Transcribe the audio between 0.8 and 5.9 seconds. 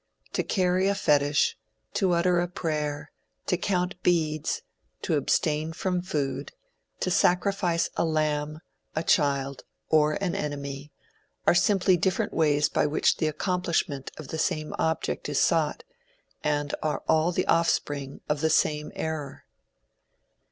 a fetich, to utter a prayer, to count beads, to abstain